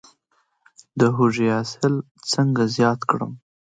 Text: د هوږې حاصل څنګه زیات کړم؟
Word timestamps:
د 0.99 1.01
هوږې 1.15 1.47
حاصل 1.55 1.93
څنګه 2.31 2.63
زیات 2.75 2.99
کړم؟ 3.09 3.31